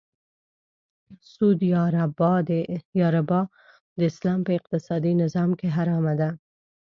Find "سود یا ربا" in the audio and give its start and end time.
1.31-2.33